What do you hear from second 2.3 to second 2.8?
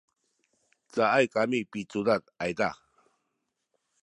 ayza